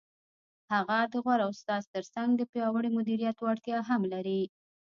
[0.71, 4.41] هغه د غوره استاد تر څنګ د پیاوړي مدیریت وړتیا هم لري.